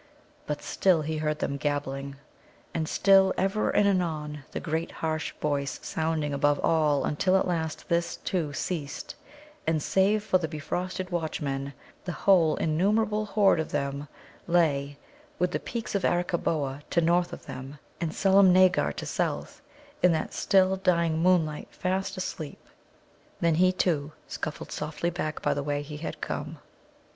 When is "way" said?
25.61-25.83